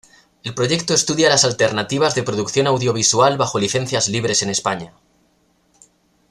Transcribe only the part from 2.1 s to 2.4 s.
de